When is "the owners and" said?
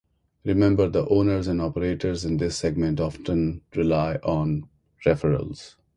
0.89-1.61